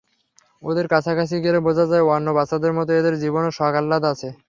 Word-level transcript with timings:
ওদের 0.63 0.85
কাছাকাছি 0.87 1.35
গেলে 1.45 1.59
বোঝা 1.67 1.85
যায়, 1.91 2.07
অন্য 2.09 2.27
বাচ্চাদের 2.37 2.73
মতো 2.77 2.91
এদের 2.93 3.15
জীবনেও 3.23 3.51
শখ-আহ্লাদ 3.51 4.03
আছে। 4.13 4.29